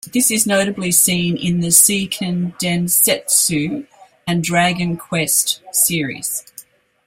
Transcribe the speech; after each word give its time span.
This 0.13 0.31
is 0.31 0.47
notably 0.47 0.91
seen 0.91 1.37
in 1.37 1.59
the 1.59 1.67
"Seiken 1.67 2.57
Densetsu" 2.57 3.85
and 4.25 4.43
"Dragon 4.43 4.97
Quest" 4.97 5.61
series. 5.71 6.43